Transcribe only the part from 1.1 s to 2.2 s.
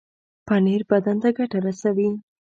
ته ګټه رسوي.